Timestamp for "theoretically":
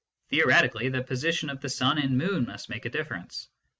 0.31-0.89